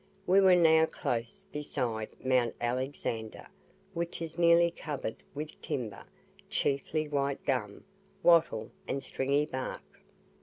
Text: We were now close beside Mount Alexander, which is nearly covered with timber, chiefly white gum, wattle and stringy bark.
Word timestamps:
We 0.25 0.41
were 0.41 0.55
now 0.55 0.87
close 0.87 1.45
beside 1.51 2.09
Mount 2.25 2.55
Alexander, 2.59 3.45
which 3.93 4.19
is 4.19 4.35
nearly 4.39 4.71
covered 4.71 5.17
with 5.35 5.61
timber, 5.61 6.05
chiefly 6.49 7.07
white 7.07 7.45
gum, 7.45 7.83
wattle 8.23 8.71
and 8.87 9.03
stringy 9.03 9.45
bark. 9.45 10.01